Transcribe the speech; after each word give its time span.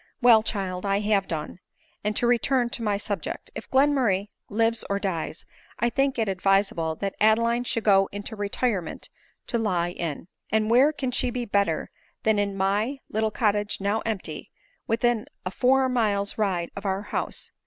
"Well, 0.23 0.41
child, 0.41 0.83
I 0.83 1.01
have 1.01 1.27
done; 1.27 1.59
and 2.03 2.15
to 2.15 2.25
return 2.25 2.71
to 2.71 2.81
my 2.81 2.97
sub 2.97 3.21
ject; 3.21 3.51
if 3.53 3.69
Glenmurray 3.69 4.29
lives 4.49 4.83
or 4.89 4.97
dies, 4.97 5.45
I 5.77 5.91
think 5.91 6.17
it 6.17 6.27
advisable 6.27 6.95
that 6.95 7.13
Adeline 7.21 7.65
should 7.65 7.83
go 7.83 8.09
into 8.11 8.35
retirement 8.35 9.11
to 9.45 9.59
lie 9.59 9.91
in. 9.91 10.27
And 10.51 10.71
where 10.71 10.91
can 10.91 11.11
she 11.11 11.29
be 11.29 11.45
better 11.45 11.91
than 12.23 12.39
in 12.39 12.57
my 12.57 12.97
little 13.11 13.29
cottage 13.29 13.79
now 13.79 13.99
empty, 14.03 14.49
within 14.87 15.27
a 15.45 15.51
four 15.51 15.87
miles 15.87 16.35
ride 16.35 16.71
of 16.75 16.83
our 16.83 17.03
house 17.03 17.51